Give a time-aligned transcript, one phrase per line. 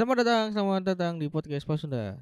[0.00, 2.16] Selamat datang, selamat datang di podcast Pasunda.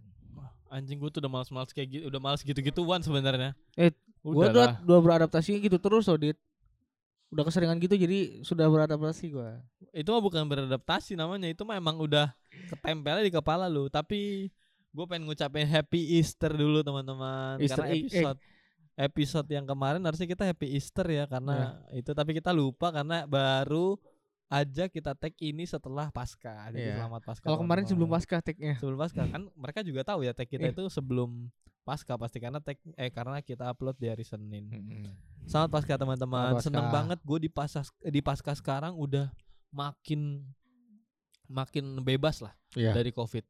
[0.67, 3.55] Anjing gue tuh udah males-males kayak gitu, udah males gitu-gituan sebenarnya.
[3.79, 6.35] Eh, Gua Udah udah beradaptasi gitu terus loh, Dit.
[7.31, 9.63] Udah keseringan gitu jadi sudah beradaptasi gua.
[9.95, 13.87] Itu mah bukan beradaptasi namanya, itu mah emang udah ketempelnya di kepala lu.
[13.87, 14.51] Tapi
[14.91, 17.63] gue pengen ngucapin happy Easter dulu teman-teman.
[17.63, 18.03] Karena eh.
[18.03, 18.39] episode
[18.99, 23.95] episode yang kemarin harusnya kita happy Easter ya karena itu tapi kita lupa karena baru
[24.49, 26.69] aja kita tag ini setelah pasca.
[26.69, 26.97] Jadi Iya.
[26.99, 27.45] selamat pasca.
[27.45, 28.33] Kalau kemarin sebelum teman-teman.
[28.33, 28.75] pasca tag-nya.
[28.77, 30.73] sebelum pasca kan mereka juga tahu ya tag kita Eh.
[30.73, 34.65] itu sebelum pasca pasti karena tag eh karena kita upload di hari Senin.
[34.67, 35.13] Hmm.
[35.45, 36.57] Selamat pasca teman-teman.
[36.59, 39.29] Seneng banget gue di pasca di pasca sekarang udah
[39.69, 40.45] makin
[41.47, 42.93] makin bebas lah Iya.
[42.93, 43.45] dari covid.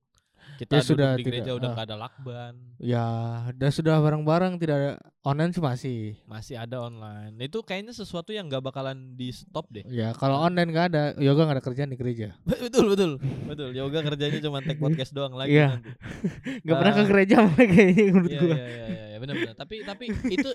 [0.57, 1.73] Kita Ya, sudah di gereja tidak, udah ah.
[1.73, 3.07] nggak ada lakban, Ya,
[3.53, 4.91] dan sudah bareng-bareng tidak ada
[5.23, 5.99] online sih masih.
[6.25, 7.37] masih ada online.
[7.39, 9.83] Itu kayaknya sesuatu yang nggak bakalan di stop deh.
[9.85, 12.35] Ya, kalau online nggak ada, yoga nggak ada kerjaan di gereja.
[12.47, 13.11] betul betul
[13.45, 13.71] betul.
[13.71, 15.55] Yoga kerjanya cuma tag podcast doang lagi.
[15.55, 15.91] Nanti.
[16.65, 17.09] Nggak pernah ke Ah.
[17.09, 18.57] gereja kayaknya menurut Iya gua.
[18.57, 19.55] iya iya iya benar benar.
[19.57, 20.51] Tapi tapi itu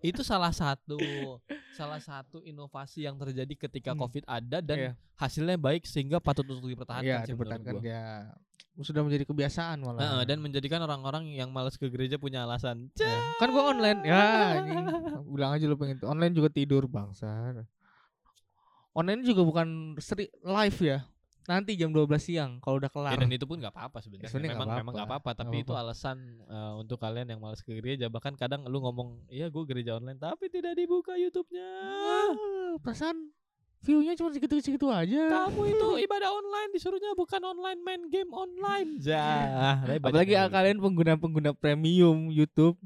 [0.00, 0.98] itu salah satu
[1.72, 4.00] salah satu inovasi yang terjadi ketika Hmm.
[4.00, 4.92] covid ada dan Iya.
[5.16, 8.30] hasilnya baik sehingga patut untuk dipertahankan sih menurut dipertahankan ya.
[8.78, 10.00] Sudah menjadi kebiasaan malah.
[10.00, 12.94] Heeh, dan menjadikan orang-orang yang malas ke gereja punya alasan.
[12.94, 13.18] Ya.
[13.42, 14.06] Kan gua online.
[14.06, 14.86] Ya, anjing.
[15.34, 17.26] bilang aja lu pengen online juga tidur bangsa.
[18.94, 20.98] Online juga bukan seri live ya.
[21.48, 23.16] Nanti jam 12 siang kalau udah kelar.
[23.16, 24.28] Ya, dan itu pun nggak apa-apa sebenarnya.
[24.28, 25.30] Ya, memang nggak apa-apa.
[25.32, 25.88] tapi Nggak itu apa-apa.
[25.96, 28.12] alasan eh, untuk kalian yang malas ke gereja.
[28.12, 31.70] Bahkan kadang lu ngomong, iya gue gereja online, tapi tidak dibuka YouTube-nya.
[31.88, 33.32] Ah, perasaan
[33.80, 35.22] view-nya cuma segitu-segitu aja.
[35.46, 38.98] Kamu itu ibadah online disuruhnya bukan online main game online.
[38.98, 39.82] Ja.
[39.86, 42.76] Apalagi kalian pengguna-pengguna premium YouTube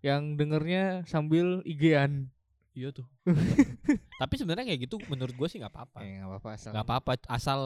[0.00, 2.26] yang dengernya sambil IG-an.
[2.72, 3.04] Iya tuh.
[4.22, 5.98] Tapi sebenarnya kayak gitu menurut gue sih nggak apa-apa.
[6.00, 6.70] Eh, nggak apa-apa asal.
[6.72, 7.58] Nggak apa-apa asal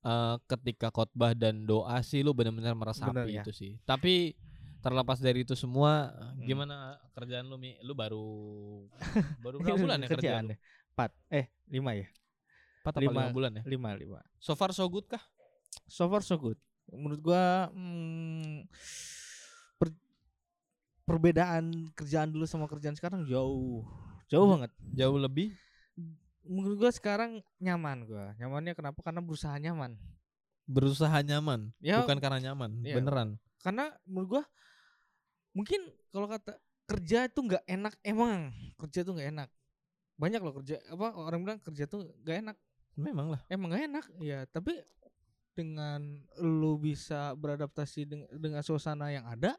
[0.00, 3.42] eh, ketika khotbah dan doa sih lu benar-benar Bener meresapi ya.
[3.44, 3.72] itu sih.
[3.84, 4.32] Tapi
[4.78, 6.46] terlepas dari itu semua, Hmm.
[6.46, 6.76] gimana
[7.12, 7.74] kerjaan lu Mi?
[7.82, 8.24] Lu baru
[9.44, 10.16] baru berapa bulan ya kerjaan?
[10.16, 10.54] kerjaan lu?
[10.54, 10.58] ya?
[10.98, 12.10] Empat, eh lima ya?
[12.82, 13.30] Empat apa Lima.
[13.30, 13.62] bulan ya?
[13.62, 14.18] Lima, lima.
[14.42, 15.22] So far so good kah?
[15.86, 16.58] So far so good.
[16.90, 18.66] Menurut gua hmm,
[19.78, 20.02] per-
[21.06, 23.86] perbedaan kerjaan dulu sama kerjaan sekarang jauh,
[24.26, 24.58] jauh Hmm.
[24.58, 24.70] banget.
[24.90, 25.54] Jauh lebih?
[26.42, 28.34] Menurut gua sekarang nyaman gua.
[28.34, 28.98] Nyamannya kenapa?
[28.98, 29.94] Karena berusaha nyaman.
[30.66, 32.98] Berusaha nyaman, Ya, bukan karena nyaman, Iya.
[32.98, 33.38] beneran.
[33.58, 34.42] karena menurut gua
[35.50, 35.78] mungkin
[36.10, 39.48] kalau kata kerja itu nggak enak emang kerja tuh nggak enak
[40.18, 42.56] banyak loh kerja apa orang bilang kerja tuh nggak enak
[42.98, 43.40] Memang lah.
[43.46, 44.74] emang nggak enak ya tapi
[45.54, 46.02] dengan
[46.38, 49.54] lu bisa beradaptasi dengan, dengan suasana yang ada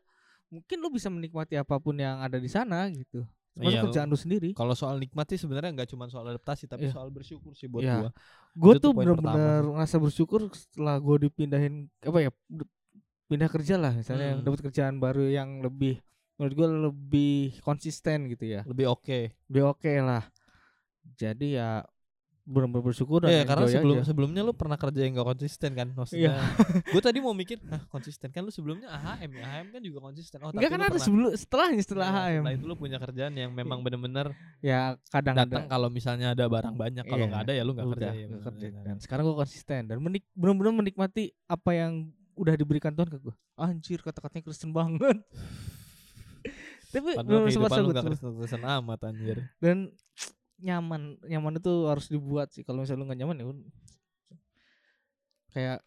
[0.47, 3.23] mungkin lu bisa menikmati apa pun yang ada di sana gitu
[3.55, 6.87] termasuk Iya, kerjaan lu sendiri Kalau soal nikmat sih sebenarnya nggak cuma soal adaptasi, tapi
[6.87, 6.95] Iya.
[6.95, 7.95] soal bersyukur sih buat Iya.
[7.97, 8.09] gua.
[8.71, 12.31] Itu tuh benar-benar ngerasa bersyukur setelah gue dipindahin apa ya
[13.27, 14.45] pindah kerja lah misalnya Hmm.
[14.45, 15.99] dapat kerjaan baru yang lebih
[16.39, 19.19] menurut gue lebih konsisten gitu ya Lebih oke.
[19.51, 20.23] lebih oke lah
[21.15, 21.69] jadi ya
[22.43, 24.05] benar-benar bersyukur dan Iya, karena sebelum aja.
[24.09, 26.33] sebelumnya lu pernah kerja yang gak konsisten kan maksudnya.
[26.89, 29.43] gue tadi mau mikir, ah konsisten kan lu sebelumnya AHM ya.
[29.45, 30.41] AHM kan juga konsisten.
[30.41, 32.97] Oh, Enggak tapi kan ada pernah- sebelum setelahnya setelah Iya, HM Setelah itu lu punya
[32.97, 37.43] kerjaan yang memang bener-bener ya kadang datang kalau misalnya ada barang banyak, kalau Iya, nggak
[37.43, 38.25] ada ya lu nggak udah, kerja ya.
[38.27, 38.95] bener, kerja bener.
[38.97, 41.93] sekarang gue konsisten dan menik benar-benar menikmati apa yang
[42.33, 45.21] udah diberikan Tuhan ke gue anjir kata-katanya Kristen banget
[46.89, 47.93] tapi benar sempat sebut
[48.33, 49.37] kristen amat anjir.
[49.59, 49.93] dan
[50.59, 53.45] nyaman nyaman itu harus dibuat sih kalau misalnya lu nggak nyaman ya
[55.49, 55.79] kayak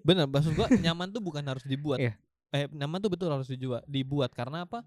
[0.00, 2.00] Bener, maksud gua nyaman tuh bukan harus dibuat.
[2.00, 2.16] Iya.
[2.56, 4.80] Eh, nyaman tuh betul harus dijual, dibuat karena apa?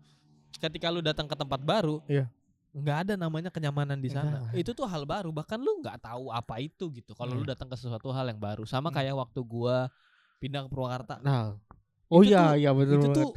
[0.58, 2.26] Ketika lu datang ke tempat baru, Iya.
[2.74, 4.42] nggak ada namanya kenyamanan di sana.
[4.42, 4.58] Enggak.
[4.58, 7.14] Itu tuh hal baru, bahkan lu nggak tahu apa itu gitu.
[7.14, 7.54] Kalau lu Iya.
[7.54, 8.98] datang ke sesuatu hal yang baru, sama Hmm.
[8.98, 9.86] kayak waktu gua
[10.42, 11.22] pindah ke Purwakarta.
[11.22, 11.54] nah
[12.10, 13.32] oh iya iya betul itu banget tuh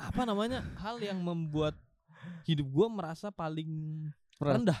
[0.00, 0.64] apa namanya?
[0.80, 1.76] Hal yang membuat
[2.48, 3.68] hidup gua merasa paling
[4.40, 4.80] rendah.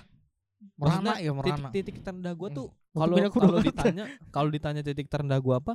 [0.74, 2.58] Merana ya merana Titik-titik terendah gua Hmm.
[2.58, 5.74] tuh kalau ke kalau ditanya kalau ditanya titik terendah gua apa?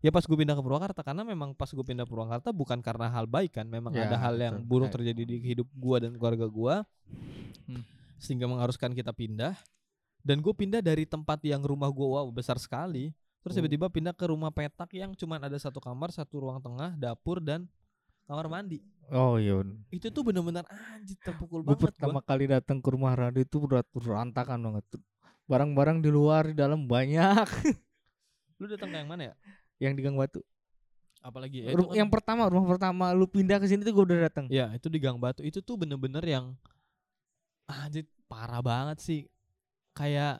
[0.00, 3.12] Ya pas gue pindah ke Purwakarta karena memang pas gue pindah ke Purwakarta bukan karena
[3.12, 4.68] hal baik kan, memang Ya, ada hal yang betul.
[4.68, 4.92] buruk Eh.
[4.96, 6.74] terjadi di hidup gua dan keluarga gua.
[7.68, 7.84] Hmm.
[8.16, 9.60] Sehingga mengharuskan kita pindah.
[10.20, 13.58] Dan gue pindah dari tempat yang rumah gua wow besar sekali, terus Oh.
[13.60, 17.68] tiba-tiba pindah ke rumah petak yang cuman ada satu kamar, satu ruang tengah, dapur dan
[18.30, 18.78] kamar mandi.
[19.10, 19.58] oh iya.
[19.90, 22.28] Itu tuh bener-bener anjir terpukul gue banget pertama gua.
[22.30, 23.58] kali datang ke rumah Randi itu
[23.90, 24.86] berantakan banget
[25.50, 27.42] barang-barang di luar di dalam banyak
[28.62, 29.34] Lu datang ke yang mana ya?
[29.82, 30.38] yang di Gang Batu
[31.26, 34.46] Apalagi ya, kan- yang pertama rumah pertama lu pindah ke sini tuh gue udah datang
[34.46, 36.54] Ya itu di Gang Batu itu tuh bener-bener yang
[37.66, 39.20] anjir parah banget sih
[39.90, 40.38] kayak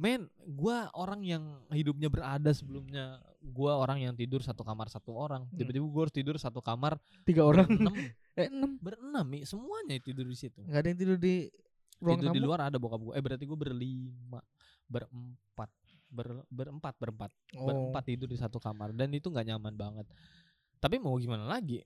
[0.00, 3.20] Men, gua orang yang hidupnya berada sebelumnya.
[3.40, 5.48] Gua orang yang tidur satu kamar satu orang.
[5.48, 5.56] Hmm.
[5.56, 7.64] Tiba-tiba gua harus tidur satu kamar Tiga orang.
[7.66, 7.94] berenam.
[8.40, 8.70] eh enam.
[8.76, 9.48] berenam, Mi.
[9.48, 10.60] semuanya tidur di situ.
[10.60, 11.48] Nggak ada yang tidur di
[12.00, 13.12] ruang Tidur di luar ada bokap gua.
[13.16, 14.40] Eh berarti gua berlima,
[14.86, 15.70] berempat,
[16.12, 17.64] ber, berempat, berempat, Oh.
[17.64, 20.06] berempat tidur di satu kamar dan itu nggak nyaman banget.
[20.76, 21.80] Tapi mau gimana lagi?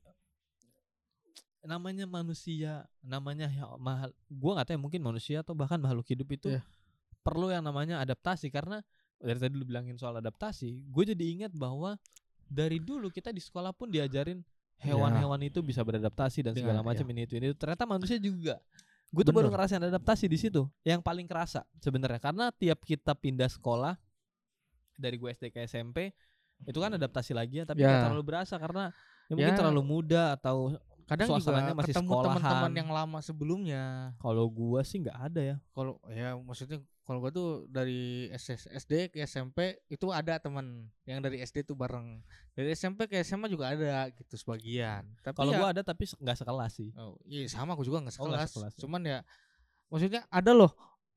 [1.64, 4.12] Namanya manusia, namanya ya, mahal.
[4.28, 6.60] Gua nggak tahu ya, mungkin manusia atau bahkan makhluk hidup itu Iya.
[7.24, 8.84] perlu yang namanya adaptasi karena
[9.18, 11.96] dari tadi lu bilangin soal adaptasi, gue jadi ingat bahwa
[12.44, 14.44] dari dulu kita di sekolah pun diajarin
[14.76, 17.56] hewan-hewan itu bisa beradaptasi dan segala Dengan- macam ini itu ini itu.
[17.56, 18.60] ternyata manusia juga
[19.08, 23.46] gue tuh baru ngerasain adaptasi di situ yang paling kerasa sebenarnya karena tiap kita pindah
[23.46, 23.94] sekolah
[24.92, 26.10] dari gue SD ke SMP
[26.62, 28.02] itu kan adaptasi lagi ya tapi Ya.
[28.02, 28.90] terlalu berasa karena
[29.24, 29.58] ya mungkin Ya.
[29.58, 30.74] terlalu muda atau
[31.04, 33.84] Kadang juga suasananya masih ketemu teman-teman yang lama sebelumnya.
[34.16, 38.92] kalau gua sih nggak ada ya Kalau ya maksudnya kalau gua tuh dari SS SD
[39.10, 42.24] ke SMP itu ada teman yang dari SD tuh bareng.
[42.52, 45.04] Dari SMP ke SMA juga ada gitu sebagian.
[45.20, 48.16] Tapi kalau ya, gua ada tapi nggak sekelas sih Oh, iya sama aku juga nggak
[48.16, 48.48] Oh, sekelas.
[48.48, 48.80] sekelas ya.
[48.80, 49.18] Cuman ya
[49.86, 50.72] maksudnya ada loh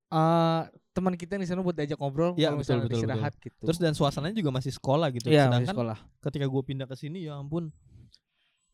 [0.07, 3.59] eh teman kita di sana buat diajak ngobrol Iya, kalau misalnya betul, istirahat gitu.
[3.59, 5.97] terus dan suasananya juga masih sekolah gitu masih sedangkan sekolah.
[6.21, 7.75] ketika gue pindah ke sini ya ampun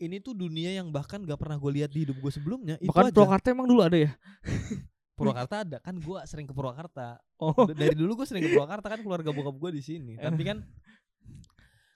[0.01, 3.09] ini tuh dunia yang bahkan gak pernah gue lihat di hidup gue sebelumnya itu Bahkan
[3.09, 4.11] aja Purwakarta emang dulu ada ya?
[5.17, 7.67] Purwakarta ada kan gue sering ke Purwakarta Oh.
[7.67, 10.63] Dari dulu gue sering ke Purwakarta kan keluarga bokap gue di sini tapi kan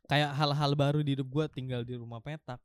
[0.07, 2.59] kayak hal-hal baru di hidup gue tinggal di rumah petak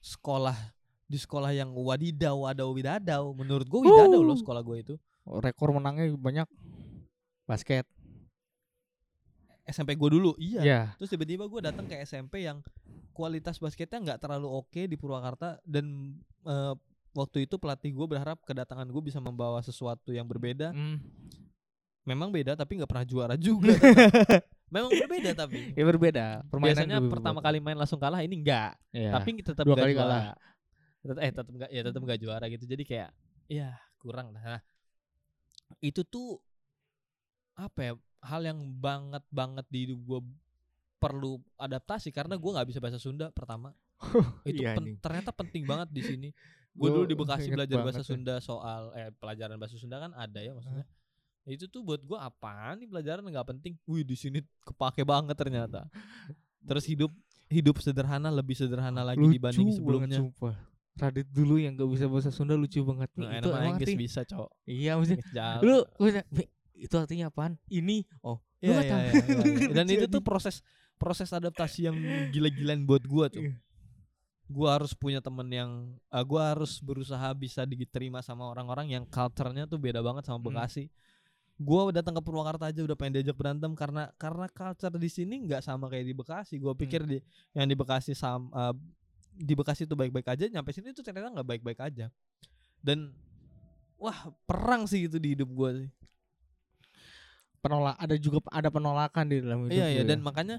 [0.00, 0.56] sekolah
[1.04, 4.40] di sekolah yang wadidau wadau widadau menurut gue widadau loh Uh.
[4.40, 4.94] sekolah gue itu
[5.24, 6.44] Rekor menangnya banyak
[7.48, 7.88] basket.
[9.64, 10.80] SMP gue dulu iya Iya.
[10.96, 12.60] Terus tiba-tiba gue datang ke SMP yang
[13.10, 16.74] kualitas basketnya nggak terlalu oke di Purwakarta dan eh,
[17.12, 20.74] waktu itu pelatih gue berharap kedatangan gue bisa membawa sesuatu yang berbeda.
[20.74, 20.98] Hmm.
[22.04, 23.72] Memang beda tapi nggak pernah juara juga.
[24.68, 25.72] Memang berbeda tapi.
[25.72, 26.24] Ya berbeda.
[26.50, 27.48] Permainan Biasanya pertama berbeda.
[27.48, 28.76] kali main langsung kalah ini enggak.
[28.92, 29.10] Iya.
[29.16, 30.04] Tapi tetap Dua kali juara.
[30.04, 31.16] kalah.
[31.24, 32.64] Eh tetap enggak ya tetap enggak juara gitu.
[32.66, 33.10] Jadi kayak
[33.48, 34.42] ya kurang lah.
[34.44, 34.60] Nah,
[35.80, 36.36] itu tuh
[37.54, 37.92] apa ya
[38.24, 40.20] hal yang banget banget di hidup gue
[40.96, 43.76] perlu adaptasi karena gue nggak bisa bahasa Sunda pertama.
[44.48, 46.28] Itu Iya, pen- ternyata penting banget di sini.
[46.72, 48.08] Gue Gua dulu di Bekasi belajar bahasa banget ya.
[48.08, 50.84] Sunda soal eh pelajaran bahasa Sunda kan ada ya maksudnya.
[51.44, 53.20] Itu tuh buat gue apaan nih pelajaran?
[53.22, 53.76] Nggak penting.
[53.84, 55.84] Wih di sini kepake banget ternyata.
[56.68, 57.12] Terus hidup
[57.52, 60.18] hidup sederhana lebih sederhana lagi lucu dibanding banget, sebelumnya.
[60.24, 60.56] sumpah.
[60.94, 63.26] Radit dulu yang gak bisa bahasa Sunda lucu banget nih.
[63.26, 65.26] nah, itu emang Inggris bisa cowok Iya maksudnya
[65.60, 65.76] lu
[66.30, 66.44] "Mi,
[66.84, 67.56] itu artinya apaan?
[67.66, 68.04] Ini.
[68.20, 68.84] Oh, lu tahu.
[68.84, 69.68] iya, iya, iya.
[69.72, 70.60] Dan itu tuh proses
[70.94, 71.96] proses adaptasi yang
[72.30, 73.40] gila-gilaan buat gua tuh.
[73.40, 73.56] Iya.
[74.44, 75.70] Gua harus punya temen yang
[76.12, 80.52] uh, gua harus berusaha bisa diterima sama orang-orang yang culture-nya tuh beda banget sama Hmm.
[80.52, 80.92] Bekasi.
[81.56, 85.64] Gua datang ke Purwakarta aja udah pengen diajak berantem karena karena culture di sini nggak
[85.64, 86.60] sama kayak di Bekasi.
[86.60, 87.10] Gua pikir Hmm.
[87.10, 87.18] di
[87.56, 88.76] yang di Bekasi sam uh,
[89.34, 92.06] di Bekasi tuh baik-baik aja, nyampe sini tuh ternyata nggak baik-baik aja.
[92.78, 93.16] Dan
[93.96, 95.88] wah, perang sih gitu di hidup gua sih.
[97.64, 100.24] Penolak ada juga ada penolakan di dalam hidup Iya iya dan ya.
[100.24, 100.56] makanya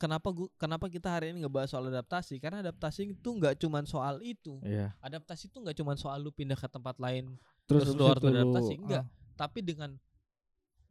[0.00, 2.40] kenapa gua kenapa kita hari ini ngebahas soal adaptasi?
[2.42, 4.58] Karena adaptasi itu nggak cuman soal itu.
[4.64, 4.96] Iya.
[4.98, 7.36] adaptasi itu nggak cuman soal lu pindah ke tempat lain
[7.68, 9.04] Terus, Terus lu harus beradaptasi, enggak.
[9.04, 9.06] ah,
[9.38, 9.94] tapi dengan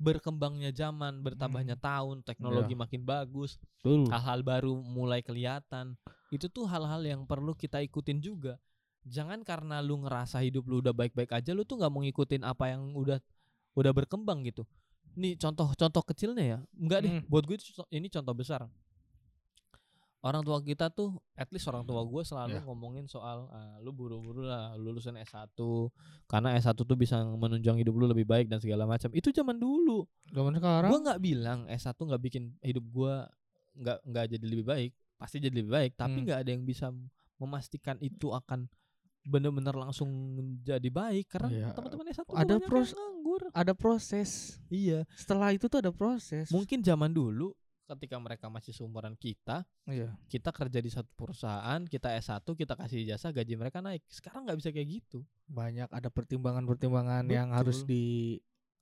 [0.01, 5.93] berkembangnya zaman bertambahnya tahun teknologi makin bagus hal-hal baru mulai kelihatan
[6.33, 8.55] itu tuh hal-hal yang perlu kita ikutin juga.
[9.03, 12.71] Jangan karena lu ngerasa hidup lu udah baik-baik aja lu tuh nggak mau ngikutin apa
[12.71, 13.17] yang udah
[13.73, 14.63] udah berkembang gitu.
[15.13, 16.59] Nih contoh-contoh kecilnya ya.
[16.73, 17.27] Enggak deh Hmm.
[17.27, 17.57] buat gue
[17.89, 18.67] ini contoh besar.
[20.21, 22.61] Orang tua kita tuh at least orang tua gue selalu Ya.
[22.61, 25.57] ngomongin soal ah, lu buru-buru lah lulusan S1
[26.29, 29.09] karena S1 tuh bisa menunjang hidup lu lebih baik dan segala macam.
[29.11, 30.05] Itu zaman dulu.
[30.29, 30.93] Zaman sekarang?
[30.93, 33.25] Gua nggak bilang S1 nggak bikin hidup gua
[33.73, 36.25] nggak nggak jadi lebih baik, pasti jadi lebih baik, tapi Hmm.
[36.29, 36.93] nggak ada yang bisa
[37.41, 38.69] memastikan itu akan
[39.21, 40.09] benar-benar langsung
[40.61, 41.67] jadi baik karena Iya.
[41.73, 42.93] teman-teman S1 Ada banyak yang pros-
[43.43, 43.57] nganggur.
[43.57, 44.61] ada proses.
[44.67, 46.47] Iya, Setelah itu tuh ada proses.
[46.49, 47.57] mungkin zaman dulu
[47.87, 50.15] ketika mereka masih seumuran kita, Iya.
[50.27, 53.99] kita kerja di satu perusahaan, kita S1, kita kasih jasa, gaji mereka naik.
[54.07, 55.27] Sekarang nggak bisa kayak gitu.
[55.45, 58.39] Banyak ada pertimbangan-pertimbangan yang harus Betul.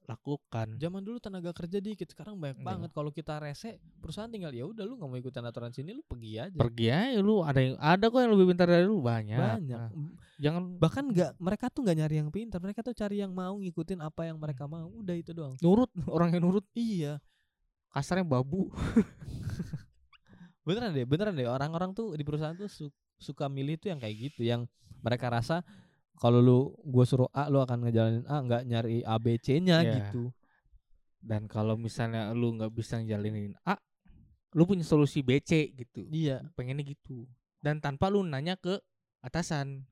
[0.09, 0.67] Dilakukan.
[0.81, 2.89] Zaman dulu tenaga kerja dikit, sekarang banyak banget.
[2.89, 6.41] Kalau kita rese, perusahaan tinggal ya udah lu nggak mau ikutin aturan sini, lu pergi
[6.41, 6.57] aja.
[6.57, 9.37] Pergi aja lu ada yang ada kok yang lebih pintar dari lu banyak.
[9.37, 9.89] banyak Nah,
[10.39, 13.99] jangan bahkan nggak mereka tuh nggak nyari yang pintar mereka tuh cari yang mau ngikutin
[13.99, 17.19] apa yang mereka mau udah itu doang nurut orang yang nurut iya
[17.91, 18.71] kasarnya babu.
[20.67, 24.15] beneran deh beneran deh orang-orang tuh di perusahaan tuh su- suka milih tuh yang kayak
[24.31, 24.63] gitu yang
[25.03, 25.65] mereka rasa
[26.19, 29.79] kalau lu gua suruh A lu akan ngejalanin A nggak nyari A B C nya
[29.81, 30.11] Iya.
[30.11, 30.35] gitu
[31.19, 33.79] dan kalau misalnya lu nggak bisa njalinin A
[34.51, 36.43] lu punya solusi B C gitu Iya.
[36.53, 37.23] pengennya gitu
[37.63, 38.77] dan tanpa lu nanya ke
[39.19, 39.87] atasan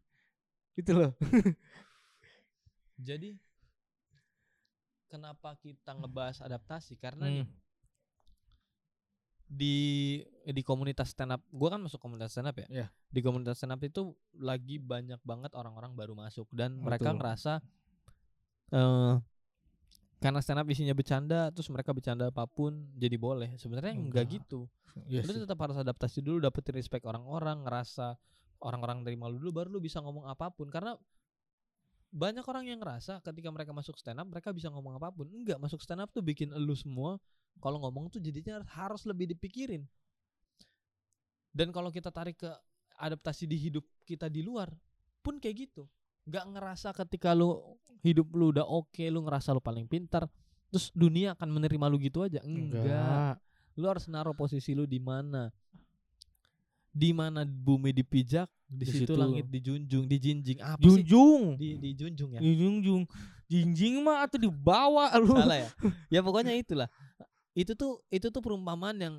[0.75, 1.11] gitu loh
[2.97, 3.37] Jadi
[5.07, 6.97] kenapa kita ngebahas adaptasi?
[6.97, 7.53] Karena nih, Hmm.
[9.47, 12.67] Di di komunitas stand up, gua kan masuk komunitas stand up ya.
[12.67, 12.87] Iya.
[13.07, 17.17] Di komunitas stand up itu lagi banyak banget orang-orang baru masuk dan mereka Betul.
[17.19, 17.53] ngerasa
[18.75, 19.15] eh
[20.17, 23.53] karena stand up isinya bercanda, terus mereka bercanda apa pun jadi boleh.
[23.55, 24.37] Sebenarnya enggak Enggak.
[24.43, 24.59] gitu.
[25.05, 28.17] Iya lu tetap harus adaptasi dulu dapetin respect orang-orang ngerasa
[28.65, 30.97] orang-orang terima lu dulu baru lu bisa ngomong apa pun karena
[32.11, 35.27] banyak orang yang ngerasa ketika mereka masuk stand up mereka bisa ngomong apa pun.
[35.27, 37.19] Enggak masuk stand up tuh bikin elu semua.
[37.57, 39.83] Kalau ngomong tuh jadinya harus lebih dipikirin.
[41.51, 42.51] Dan kalau kita tarik ke
[42.97, 44.69] adaptasi di hidup kita di luar
[45.25, 45.89] pun kayak gitu.
[46.29, 47.57] Nggak ngerasa ketika lu
[48.05, 50.29] hidup lu udah oke lu ngerasa lu paling pintar
[50.67, 52.43] terus dunia akan menerima lu gitu aja.
[52.43, 52.83] Enggak.
[52.83, 53.35] Enggak.
[53.77, 55.49] Lu harus naruh posisi lu di mana
[56.97, 59.13] di mana bumi dipijak di, Di situ, situ.
[59.13, 60.57] langit dijunjung dijinjing.
[60.59, 61.05] Apa sih?
[61.05, 62.41] Junjung di dijunjung ya?
[62.41, 63.05] Junjung
[63.47, 65.69] jinjing mah atau dibawa lu salah ya?
[66.17, 66.89] Ya pokoknya itulah.
[67.53, 69.15] Itu tuh itu tuh perumpamaan yang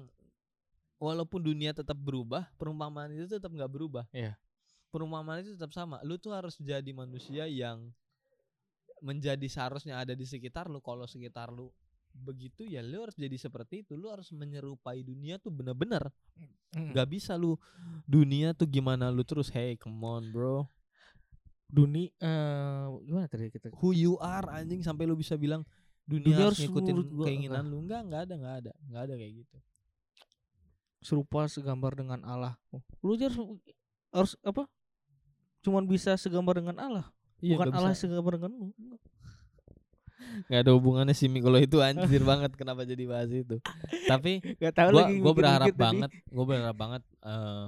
[0.98, 4.04] walaupun dunia tetap berubah perumpamaan itu tetap nggak berubah.
[4.10, 4.34] Iya.
[4.88, 6.00] perumpamaan itu tetap sama.
[6.02, 7.92] Lu tuh harus jadi manusia yang
[8.98, 10.80] menjadi seharusnya ada di sekitar lu.
[10.82, 11.70] Kalau sekitar lu
[12.20, 13.94] begitu ya lu harus jadi seperti itu.
[13.94, 16.10] Lu harus menyerupai dunia tuh bener-bener.
[16.68, 16.92] Mm.
[16.92, 17.56] nggak bisa lu
[18.04, 20.68] dunia tuh gimana lu terus hey come on bro.
[21.68, 23.72] Dunia eh gimana tadi kita?
[23.80, 25.64] Who you are anjing sampai lu bisa bilang
[26.04, 27.80] dunia, Dunia harus ngikutin gua keinginan lu.
[27.84, 29.56] Enggak enggak ada enggak ada enggak ada kayak gitu.
[31.00, 32.54] Serupa segambar dengan Allah.
[32.74, 33.38] Oh, lu harus
[34.12, 34.68] harus apa?
[35.64, 37.06] Cuman bisa segambar dengan Allah.
[37.40, 38.02] Bukan nggak Allah bisa.
[38.04, 38.98] segambar dengan lu
[40.48, 41.38] nggak ada hubungannya sih Mi.
[41.42, 43.58] Kalau itu anjir banget kenapa jadi bahas itu.
[44.10, 47.66] Tapi Gak tahu gua lagi gua berharap banget gua berharap banget eh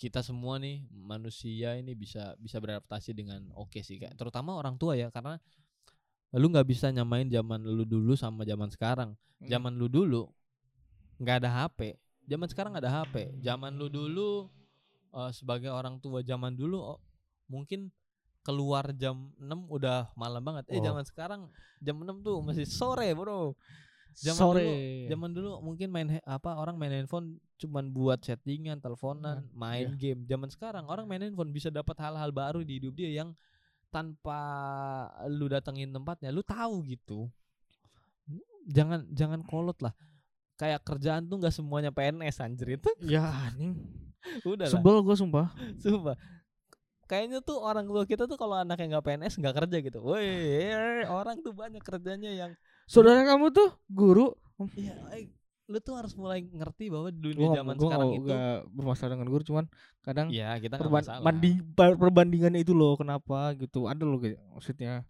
[0.00, 4.96] kita semua nih manusia ini bisa bisa beradaptasi dengan oke sih kayak terutama orang tua
[4.96, 5.12] ya.
[5.12, 5.36] Karena
[6.36, 9.12] lu nggak bisa nyamain zaman lu dulu sama zaman sekarang.
[9.40, 9.48] Hmm.
[9.48, 10.28] zaman lu dulu
[11.16, 11.96] nggak ada HP
[12.28, 14.52] zaman sekarang ada HP zaman lu dulu
[15.16, 17.00] eh, sebagai orang tua zaman dulu oh,
[17.48, 17.88] mungkin
[18.50, 20.66] keluar jam 6 udah malam banget.
[20.68, 20.84] Eh Oh.
[20.84, 21.46] zaman sekarang
[21.78, 23.54] jam 6 tuh masih sore bro.
[24.10, 24.58] Zaman sore.
[24.60, 24.72] dulu
[25.06, 30.26] zaman dulu mungkin main apa orang main handphone cuman buat chattingan teleponan Hmm, main game.
[30.26, 33.30] Zaman sekarang orang main handphone bisa dapat hal-hal baru di hidup dia yang
[33.88, 34.38] tanpa
[35.26, 37.30] lu datengin tempatnya lu tahu gitu.
[38.66, 39.94] Jangan jangan kolot lah.
[40.54, 43.78] Kayak kerjaan tuh nggak semuanya PNS anjir itu ya anjing.
[44.44, 44.74] Udah lah.
[44.74, 45.46] Sebel gue sumpah.
[45.82, 46.18] Sumpah
[47.10, 50.70] kayaknya tuh orang tua kita tuh kalau anaknya nggak PNS nggak kerja gitu woi
[51.04, 52.52] orang tuh banyak kerjanya yang
[52.86, 54.30] saudara kamu tuh guru
[54.76, 55.32] Iya, eh,
[55.66, 59.42] lu tuh harus mulai ngerti bahwa dunia zaman gua sekarang itu nggak bermasalah dengan guru
[59.42, 59.64] cuman
[60.00, 61.24] kadang ya kita perban- masalah.
[61.24, 65.02] banding per- perbandingan itu loh kenapa gitu ada loh kayak maksudnya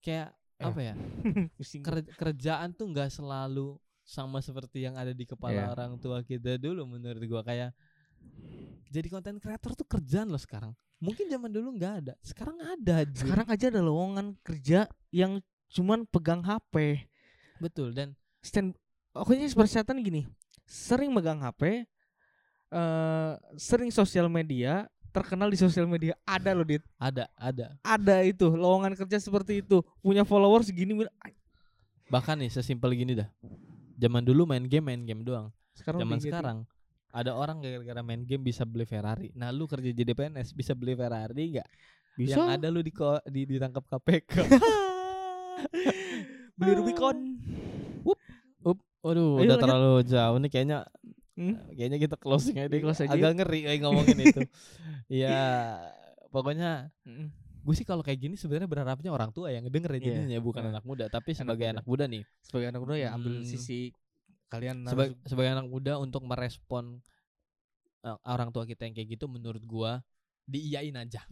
[0.00, 0.66] Kayak Eh.
[0.66, 0.94] apa ya?
[1.86, 5.70] ker- kerjaan tuh nggak selalu sama seperti yang ada di kepala Iya.
[5.70, 7.70] orang tua kita dulu menurut gua kayak
[8.90, 10.74] jadi konten kreator tuh kerjaan loh sekarang.
[11.00, 13.06] Mungkin zaman dulu nggak ada, sekarang ada.
[13.06, 13.24] anjir.
[13.24, 17.06] sekarang aja ada lowongan kerja yang cuman pegang HP
[17.62, 18.74] betul dan stand
[19.14, 20.26] pokoknya persyaratan gini
[20.66, 21.86] sering megang HP
[22.70, 27.66] eh sering sosial media terkenal di sosial media ada loh dit ada ada.
[27.82, 31.34] ada itu lowongan kerja seperti itu punya followers segini Ay,
[32.10, 33.30] Bahkan nih sesimpel gini dah.
[33.98, 35.54] Zaman dulu main game main game doang.
[35.78, 36.34] sekarang Zaman udah gitu.
[37.10, 39.28] Ada orang gara-gara main game bisa beli Ferrari.
[39.32, 41.68] Nah, lu kerja jadi PNS bisa beli Ferrari nggak?
[42.12, 42.92] bisa Yang ada lu di,
[43.26, 44.32] di ditangkap KPK.
[46.54, 47.16] beli Rubicon
[49.00, 49.60] Waduh, Ayo udah lanjut.
[49.64, 50.78] terlalu jauh nih kayaknya
[51.32, 51.56] Hmm?
[51.72, 52.68] kayaknya kita closing aja.
[52.68, 52.78] deh.
[52.84, 54.40] Close aja Agak ngeri kayak ngomongin itu.
[55.08, 55.80] Ya,
[56.28, 56.92] pokoknya
[57.60, 60.60] gue sih kalau kayak gini sebenarnya berharapnya orang tua yang denger ya Iya, jadinya bukan
[60.62, 61.72] nah, anak muda, tapi sebagai muda.
[61.74, 63.42] anak muda nih, sebagai anak muda ya ambil Hmm.
[63.42, 63.90] sisi
[64.50, 66.98] kalian harus- sebagai anak muda untuk merespon
[68.02, 70.02] uh, orang tua kita yang kayak gitu menurut gua
[70.44, 71.22] diiyain aja.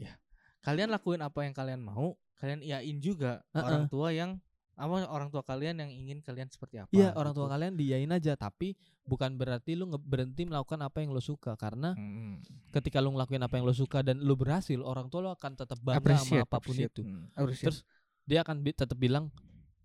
[0.58, 3.62] kalian lakuin apa yang kalian mau kalian iyain juga Heeh.
[3.62, 4.38] orang tua yang
[4.75, 7.42] apa orang tua kalian yang ingin kalian seperti apa Iya, orang gitu.
[7.42, 11.98] tua kalian diiyain aja, tapi bukan berarti lu berhenti melakukan apa yang lo suka karena
[11.98, 12.46] Mm.
[12.70, 15.82] ketika lu ngelakuin apa yang lo suka dan lu berhasil, orang tua lo akan tetap
[15.82, 16.94] bangga Appreciate, sama apa pun appreciate.
[16.94, 17.02] itu.
[17.02, 17.66] Mm, appreciate.
[17.66, 17.78] Terus
[18.22, 19.25] dia akan bi- tetap bilang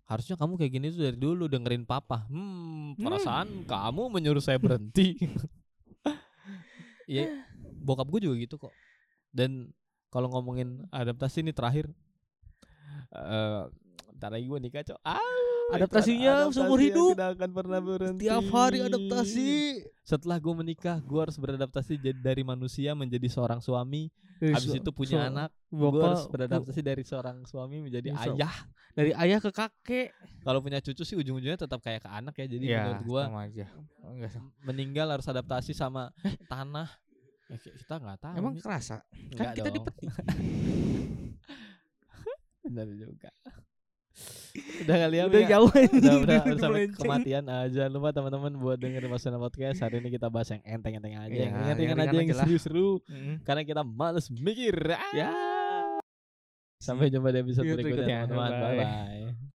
[0.04, 2.28] harusnya kamu kayak gini tuh dari dulu dengerin papa.
[2.28, 5.18] Hmm, perasaan kamu menyuruh saya berhenti.
[7.04, 7.44] Iya,
[7.86, 8.74] bokap gue juga gitu kok.
[9.34, 9.74] Dan
[10.08, 11.90] kalau ngomongin adaptasi ini terakhir,
[13.14, 13.62] eh
[14.16, 15.00] ntar lagi gue nikah cok.
[15.02, 15.20] Ah,
[15.66, 17.14] Adaptasinya seumur hidup.
[17.14, 18.22] Tidak akan pernah berhenti.
[18.22, 19.46] Tiap hari adaptasi.
[20.02, 24.06] Setelah gue menikah, gue harus beradaptasi dari manusia menjadi seorang suami.
[24.36, 28.52] Habis itu punya anak, gue harus beradaptasi dari seorang suami menjadi So- ayah.
[28.92, 30.12] dari ayah ke kakek.
[30.42, 32.44] Kalau punya cucu sih ujung-ujungnya tetap kayak ke anak ya.
[32.46, 33.64] Jadi Iya, menurut gue sama aja.
[34.04, 34.48] Enggak sama.
[34.60, 36.12] meninggal harus adaptasi sama
[36.46, 36.86] tanah.
[37.44, 38.34] Ya, ki- kita nggak tahu.
[38.36, 38.62] Emang nih.
[38.62, 38.96] kerasa?
[39.32, 39.84] Kan kita di dong.
[39.86, 40.04] peti.
[42.62, 43.30] Benar juga.
[44.86, 45.24] Udah kali ya.
[45.26, 49.82] Udah jauh udah, udah, udah sampai kematian ah, jangan lupa teman-teman buat dengerin Masuna Podcast.
[49.82, 51.30] Hari ini kita bahas yang enteng-enteng aja.
[51.30, 52.90] Iya, yang ringan-ringan aja yang aja seru-seru.
[53.10, 53.34] Mm.
[53.42, 54.76] karena kita males mikir.
[55.14, 55.30] Ya.
[56.84, 58.50] sampai jumpa di episode berikutnya teman-teman.
[58.60, 59.52] Bye bye